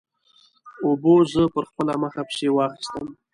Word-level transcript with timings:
اوبو 0.85 1.15
زه 1.31 1.41
پر 1.53 1.63
خپله 1.69 1.93
مخه 2.03 2.21
پسې 2.27 2.47
واخیستم. 2.51 3.07